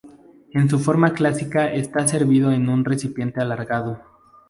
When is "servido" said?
2.07-2.51